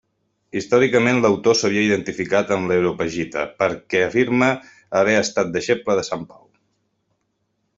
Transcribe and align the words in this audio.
Històricament 0.59 1.19
l'autor 1.25 1.57
s'havia 1.59 1.83
identificat 1.89 2.53
amb 2.57 2.71
l'Areopagita 2.71 3.43
perquè 3.59 4.01
afirma 4.07 4.49
haver 5.01 5.15
estat 5.19 5.53
deixeble 5.59 5.99
de 6.01 6.07
Sant 6.09 6.25
Pau. 6.33 6.45